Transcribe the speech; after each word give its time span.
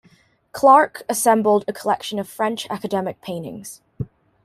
Clark 0.51 1.03
assembled 1.07 1.63
a 1.67 1.73
collection 1.73 2.17
of 2.17 2.27
French 2.27 2.65
academic 2.71 3.21
paintings. 3.21 3.81